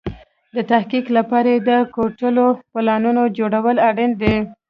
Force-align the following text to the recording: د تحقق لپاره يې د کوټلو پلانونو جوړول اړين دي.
د 0.55 0.57
تحقق 0.69 1.05
لپاره 1.17 1.49
يې 1.53 1.59
د 1.69 1.71
کوټلو 1.95 2.45
پلانونو 2.73 3.23
جوړول 3.37 3.77
اړين 3.89 4.11
دي. 4.21 4.35